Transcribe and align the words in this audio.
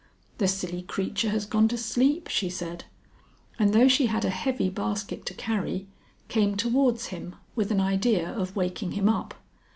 "The 0.39 0.47
silly 0.47 0.81
creature 0.81 1.29
has 1.29 1.45
gone 1.45 1.67
to 1.67 1.77
sleep," 1.77 2.27
she 2.27 2.49
said, 2.49 2.85
and 3.59 3.71
though 3.71 3.87
she 3.87 4.07
had 4.07 4.25
a 4.25 4.31
heavy 4.31 4.67
basket 4.67 5.27
to 5.27 5.35
carry, 5.35 5.87
came 6.27 6.57
towards 6.57 7.09
him 7.13 7.35
with 7.55 7.69
an 7.69 7.79
idea 7.79 8.27
of 8.33 8.55
waking 8.55 8.93
him 8.93 9.07
up. 9.07 9.35